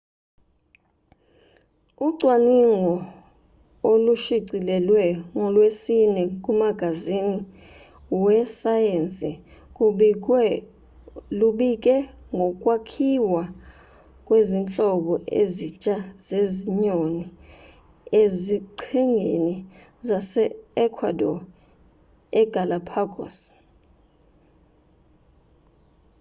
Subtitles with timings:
[2.07, 2.95] ucwaningo
[3.91, 7.37] olushicilelwe ngolwesine kumagazini
[8.23, 9.31] wesayensi
[11.39, 11.95] lubike
[12.35, 13.43] ngokwakhiwa
[14.25, 15.95] kwezinhlobo ezintsha
[16.25, 17.23] zezinyoni
[18.21, 19.55] eziqhingini
[20.07, 21.43] zase-ecuadore
[22.41, 23.37] egalápagos